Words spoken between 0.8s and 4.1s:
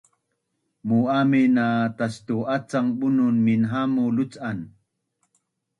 mu’amin na tastu’acang bunun minhamu